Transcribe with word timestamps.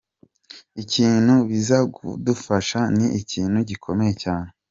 Ikintu 0.83 1.33
biza 1.49 1.77
kudufasha 1.95 2.79
ni 2.97 3.07
ikintu 3.21 3.57
gikomeye 3.69 4.13
cyane. 4.23 4.49